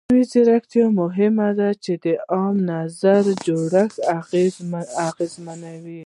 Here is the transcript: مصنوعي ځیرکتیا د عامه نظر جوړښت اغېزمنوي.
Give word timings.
مصنوعي 0.09 0.25
ځیرکتیا 0.31 0.85
د 2.03 2.05
عامه 2.31 2.59
نظر 2.69 3.23
جوړښت 3.45 3.97
اغېزمنوي. 5.07 5.99